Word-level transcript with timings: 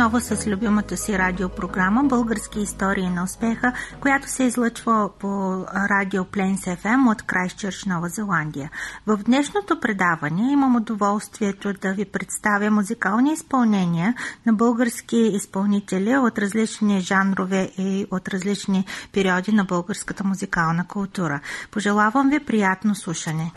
Отново 0.00 0.20
с 0.20 0.46
любимата 0.46 0.96
си 0.96 1.18
радиопрограма 1.18 2.04
Български 2.04 2.60
истории 2.60 3.08
на 3.10 3.24
успеха, 3.24 3.72
която 4.00 4.28
се 4.28 4.44
излъчва 4.44 5.10
по 5.18 5.28
радио 5.90 6.24
Plains 6.24 6.76
FM 6.76 7.10
от 7.12 7.22
Крайстчърч, 7.22 7.84
Нова 7.84 8.08
Зеландия. 8.08 8.70
В 9.06 9.16
днешното 9.16 9.80
предаване 9.80 10.52
имам 10.52 10.76
удоволствието 10.76 11.72
да 11.72 11.92
ви 11.92 12.04
представя 12.04 12.70
музикални 12.70 13.32
изпълнения 13.32 14.14
на 14.46 14.52
български 14.52 15.16
изпълнители 15.16 16.16
от 16.16 16.38
различни 16.38 17.00
жанрове 17.00 17.70
и 17.78 18.06
от 18.10 18.28
различни 18.28 18.84
периоди 19.12 19.52
на 19.52 19.64
българската 19.64 20.24
музикална 20.24 20.86
култура. 20.86 21.40
Пожелавам 21.70 22.30
ви 22.30 22.40
приятно 22.40 22.94
слушане! 22.94 23.52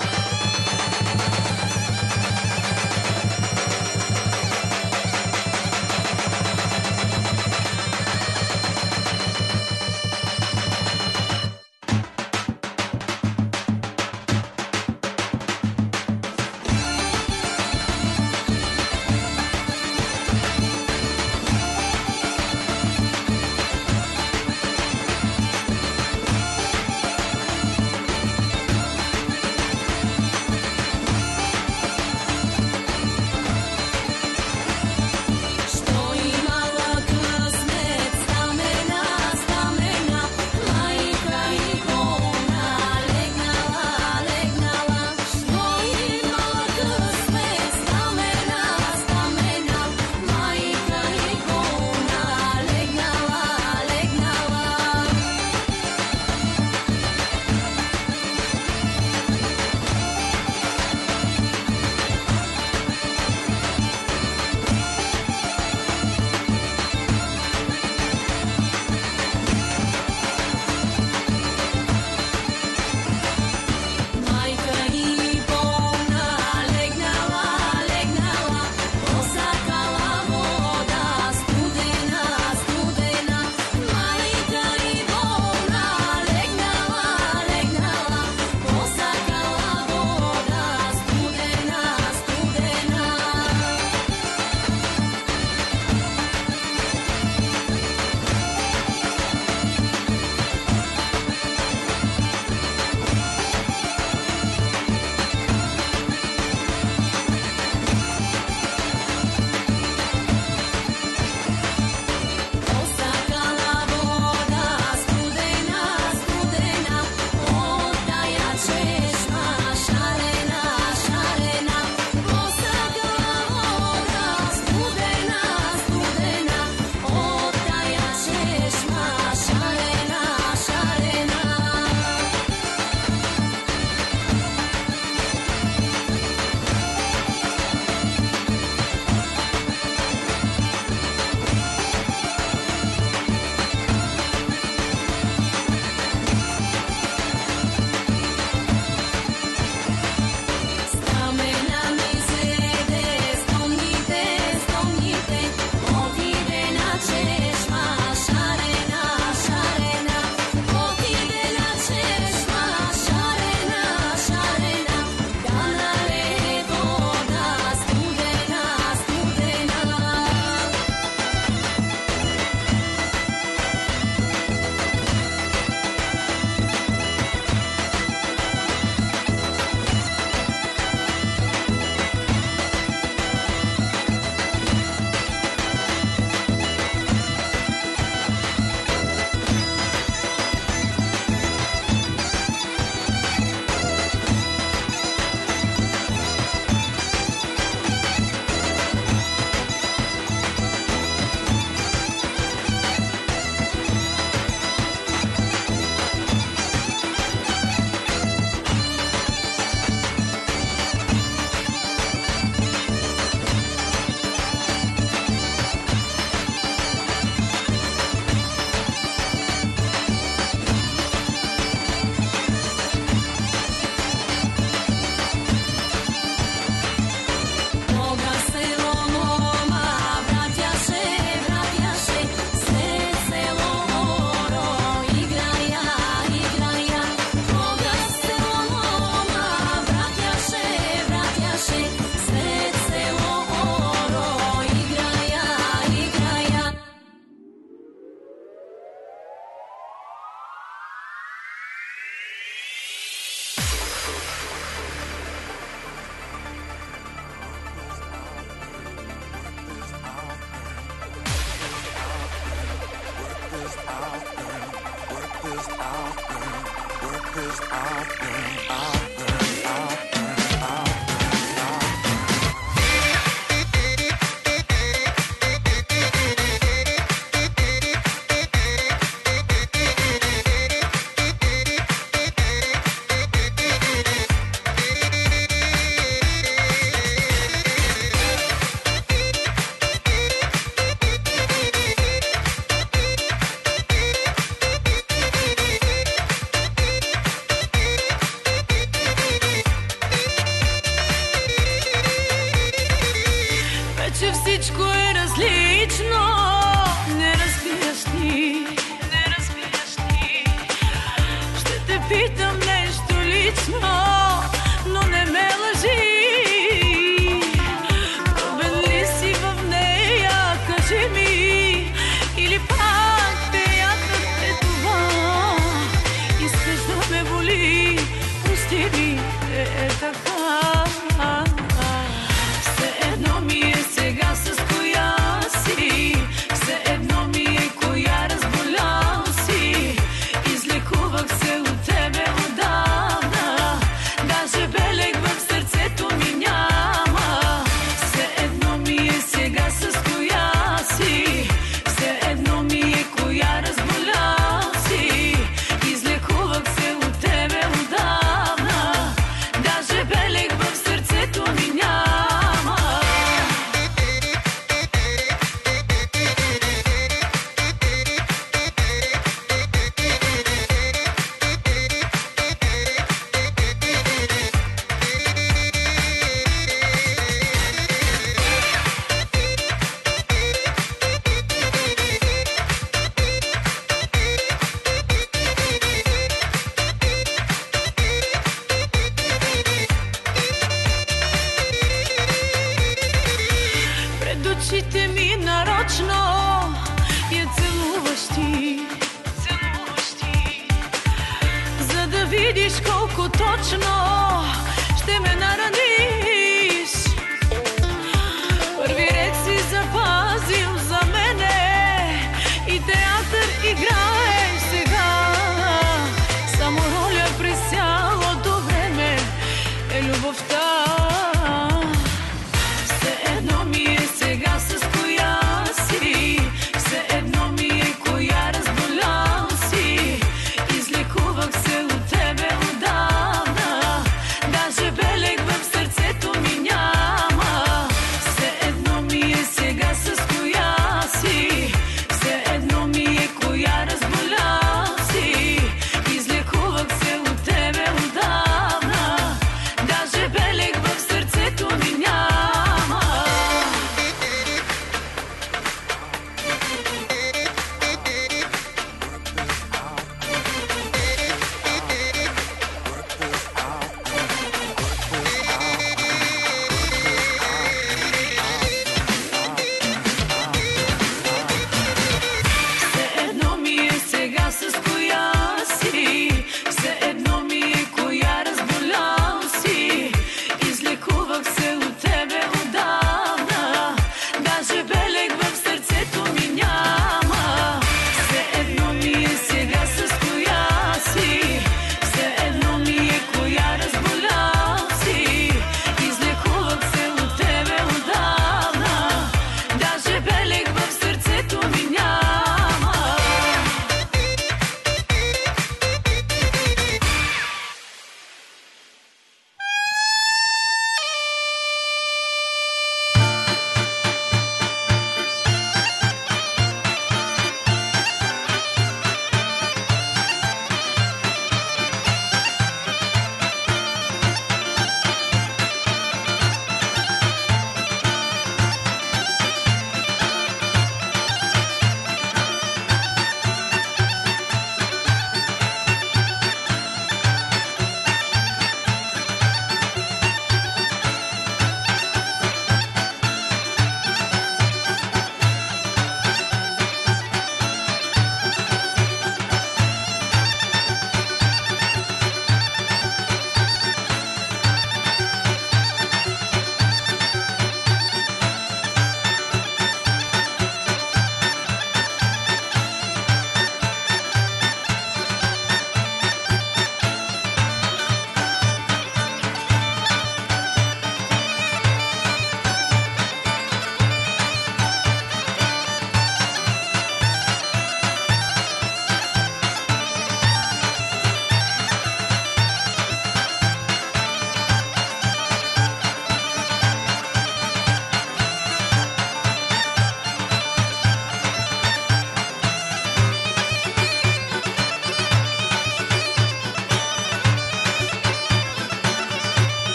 Work 263.75 265.41
this 265.41 265.69
out, 265.79 266.15
girl. 266.29 267.11
Work 267.11 267.33
this 267.33 267.59
out, 267.71 268.07
girl. 268.19 268.53
Out, 268.69 269.17
girl. 269.17 269.65
Out, 269.65 269.97
girl. 269.99 270.12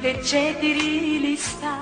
Примамливите 0.00 0.28
четири 0.28 1.20
листа. 1.20 1.76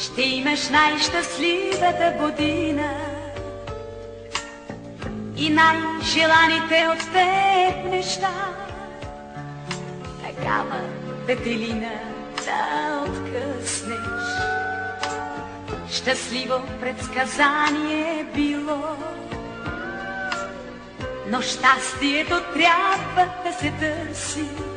Ще 0.00 0.22
имаш 0.22 0.68
най-щастливата 0.68 2.14
година 2.20 2.94
и 5.36 5.50
най-желаните 5.50 6.86
от 6.92 7.12
теб 7.12 7.84
неща. 7.84 8.54
Такава 10.22 10.80
Петелина 11.26 12.00
да 12.44 13.04
откъснеш. 13.08 13.98
Щастливо 15.90 16.54
предсказание 16.80 18.26
било, 18.34 18.96
но 21.28 21.42
щастието 21.42 22.40
трябва 22.54 23.28
да 23.44 23.52
се 23.52 23.72
търси. 23.80 24.75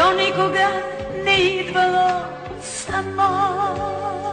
То 0.00 0.14
никога 0.14 0.68
не 1.26 1.60
идвало 1.60 2.24
само. 2.62 4.29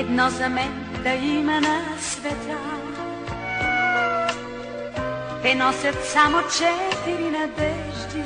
Едно 0.00 0.30
за 0.30 0.48
мен 0.48 0.72
да 1.04 1.10
има 1.10 1.60
на 1.60 1.80
света. 1.98 2.56
Те 5.42 5.54
носят 5.54 6.04
само 6.04 6.38
четири 6.42 7.30
надежди, 7.30 8.22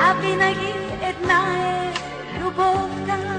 а 0.00 0.14
винаги 0.14 0.74
една 1.02 1.42
е 1.56 1.92
любовта. 2.40 3.37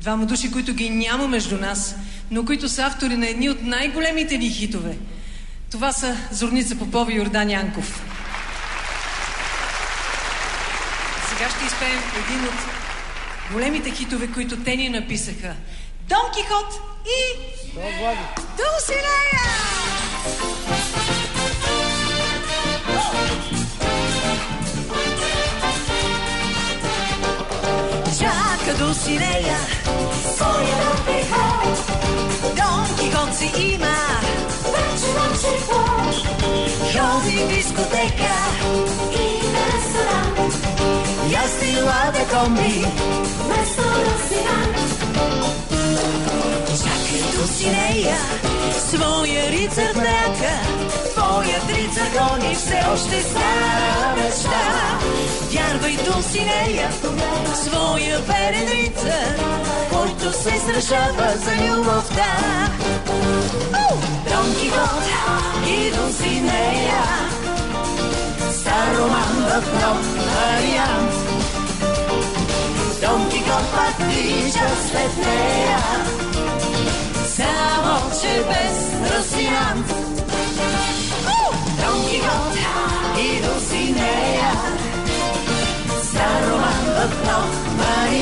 Двама 0.00 0.26
души, 0.26 0.52
които 0.52 0.74
ги 0.74 0.90
няма 0.90 1.28
между 1.28 1.58
нас, 1.58 1.94
но 2.30 2.44
които 2.44 2.68
са 2.68 2.82
автори 2.82 3.16
на 3.16 3.28
едни 3.28 3.50
от 3.50 3.62
най-големите 3.62 4.38
ни 4.38 4.50
хитове. 4.50 4.96
Това 5.70 5.92
са 5.92 6.16
Зорница 6.30 6.76
Попова 6.76 7.12
и 7.12 7.16
Йордан 7.16 7.50
Янков. 7.50 8.02
Сега 11.28 11.50
ще 11.50 11.64
изпеем 11.66 12.02
един 12.26 12.44
от 12.44 12.54
големите 13.52 13.90
хитове, 13.90 14.26
които 14.26 14.56
те 14.56 14.76
ни 14.76 14.88
написаха. 14.88 15.54
Дон 16.08 16.32
Кихот 16.34 16.80
и 17.06 17.48
Дулсинея! 18.56 19.16
Чака 28.96 29.06
Дулсинея 29.06 29.58
своя 30.36 30.76
Дон 30.84 30.98
Кихот. 31.06 31.76
Дон 32.56 32.96
Кихот 32.98 33.34
си 33.36 33.48
има 33.56 33.96
вече 34.64 35.06
вече 35.14 36.22
Ходи 36.92 37.36
в 37.36 37.48
дискотека 37.48 38.34
и 39.12 39.26
на 39.52 39.64
ресторант. 39.72 40.54
Ясти 41.30 41.72
лада 41.82 42.24
комби 42.30 42.86
вместо 43.44 43.82
ресторант. 47.36 47.36
Чака 47.36 47.42
Дулсинея, 47.42 48.16
своя 48.88 49.50
рицар 49.50 49.94
мрака, 49.94 50.54
твоят 51.14 51.68
рицар 51.68 52.08
гони 52.14 52.54
все 52.54 52.84
още 52.92 53.22
стара 53.22 54.16
мечта. 54.16 54.64
Вярвай, 55.50 55.96
Дулсинея, 56.04 56.90
своя 57.64 58.18
верен 58.18 58.68
рицар, 58.68 59.36
който 59.90 60.32
се 60.32 60.58
сражава 60.58 61.32
за 61.44 61.66
любовта. 61.66 62.32
Дон 64.28 64.54
Кихот 64.60 65.04
и 65.66 65.90
Дулсинея, 65.90 67.04
стар 68.52 68.96
роман 68.98 69.36
в 69.38 69.64
нов 69.80 70.00
вариант. 70.26 71.14
Дон 73.00 73.30
Кихот 73.30 73.66
пак 73.72 74.06
вижда 74.08 74.70
след 74.90 75.16
нея, 75.26 75.78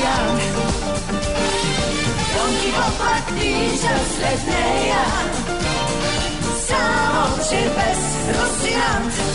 нея 0.05 0.37
Дон 2.33 2.51
Кихопът 2.61 3.25
книжа 3.27 3.95
след 4.17 4.47
нея 4.47 5.05
Само 6.67 7.37
че 7.49 7.69
без 7.75 8.01
русинат 8.29 9.34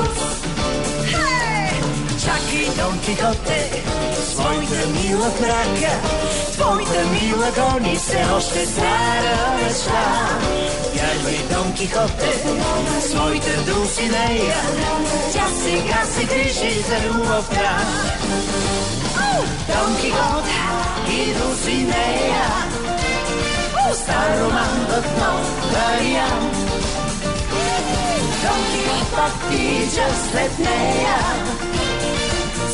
Чакай, 2.31 2.67
Дон 2.77 2.97
Кихоте, 2.99 3.83
своята 4.31 4.87
мила 4.95 5.29
крака, 5.37 5.93
твоята 6.53 7.03
мила 7.13 7.51
гони 7.55 7.95
все 7.95 8.25
още 8.35 8.65
стара 8.65 9.57
мечта. 9.57 10.03
Вярвай, 10.93 11.39
Дон 11.49 11.73
Кихоте, 11.73 12.33
своята 13.01 13.61
Дулсинея, 13.65 14.61
тя 15.33 15.47
сега 15.63 16.03
се 16.05 16.23
грижи 16.23 16.81
за 16.81 17.07
любовта. 17.07 17.77
Дон 19.67 19.95
Кихот 20.01 20.45
и 21.09 21.33
Дулсинея, 21.33 22.45
стар 23.93 24.39
роман 24.39 24.85
в 24.87 25.19
нов 25.19 25.73
вариант. 25.73 26.55
Дон 28.41 28.61
Кихот 28.71 29.07
пак 29.15 29.51
след 30.31 30.59
нея, 30.59 31.17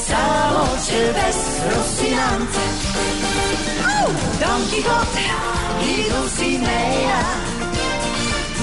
само 0.07 0.65
че 0.85 1.13
без 1.13 1.37
Росинант. 1.71 2.53
Дон 4.39 4.61
Кихот 4.69 5.13
и 5.83 6.09
Дулсинея, 6.09 7.19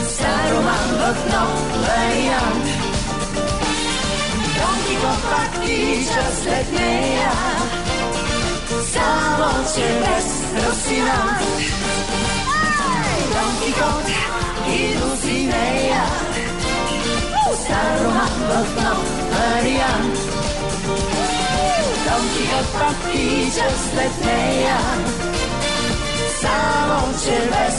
стар 0.09 0.51
роман 0.53 0.89
в 1.01 1.33
нов 1.33 1.53
вариант. 1.87 2.67
Дон 4.57 4.79
Кихот 4.87 5.23
пак 5.31 5.65
тича 5.65 6.25
след 6.43 6.73
нея, 6.73 7.33
само 8.93 9.51
че 9.75 9.87
без 10.03 10.27
Росинант. 10.65 11.41
Дон 13.33 13.53
Кихот 13.65 14.09
и 14.69 14.95
Дулсинея, 14.99 16.05
стар 17.65 18.05
роман 18.05 18.35
в 18.51 18.83
нов 18.83 19.05
вариант. 19.33 20.24
Дон 22.55 22.63
Кихот 22.63 22.73
пак 22.73 23.13
тича 23.13 23.69
след 23.91 24.27
нея, 24.27 24.79
само 26.41 27.13
че 27.25 27.49
без 27.51 27.77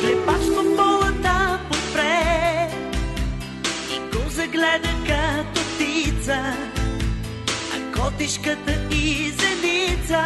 Клепач 0.00 0.42
по 0.56 0.76
полата 0.76 1.60
подпре 1.68 2.70
и 3.94 4.16
го 4.16 4.30
загледа 4.30 4.88
като 5.06 5.60
птица, 5.60 6.56
а 7.74 7.98
котишката 7.98 8.72
и 8.90 9.30
зеница 9.30 10.24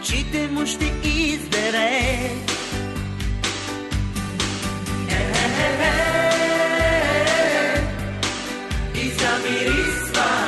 очите 0.00 0.48
му 0.48 0.66
ще 0.66 0.84
издере. 1.04 2.30
И 8.94 9.10
замирисва 9.10 10.47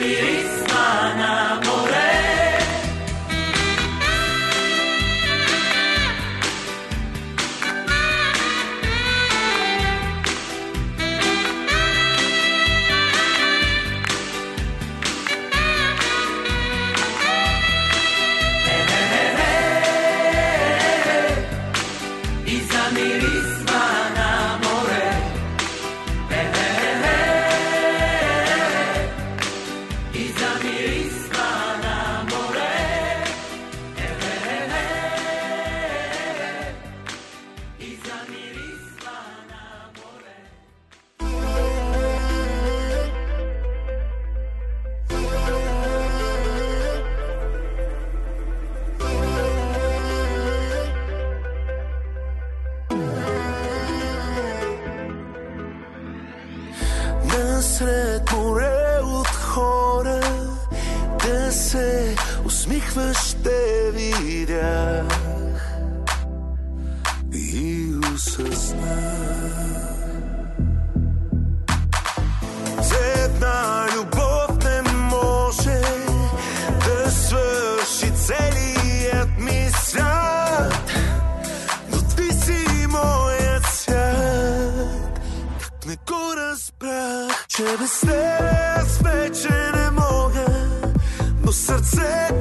И 0.00 0.39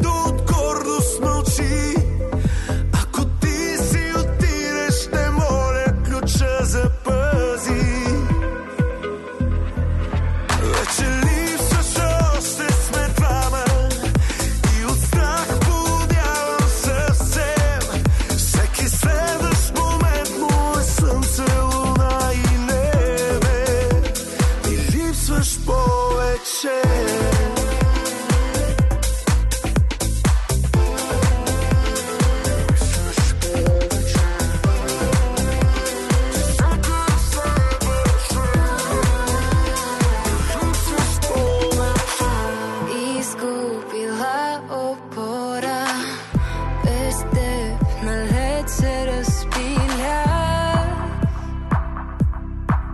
Tú 0.02 0.29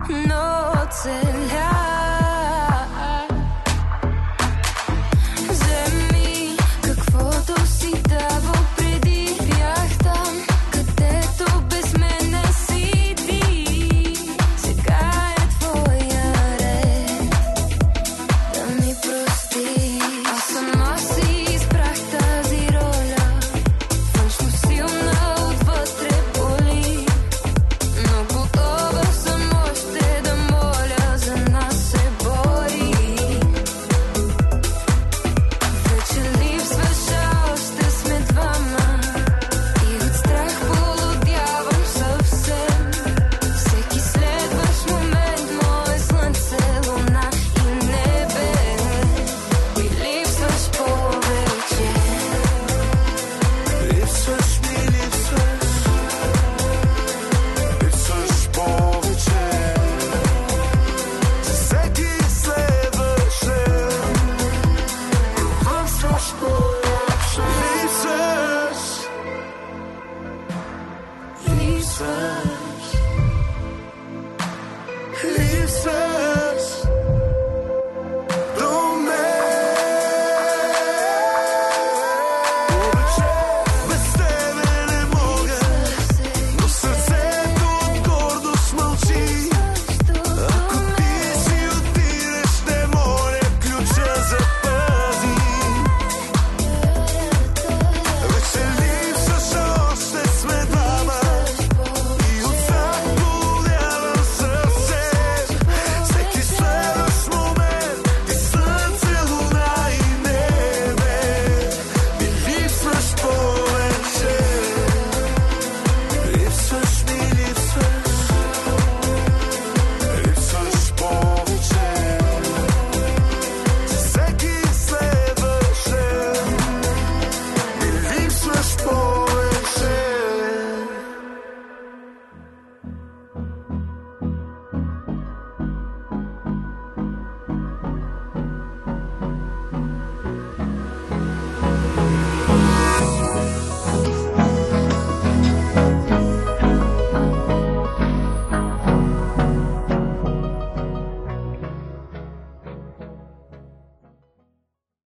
noces 0.08 1.45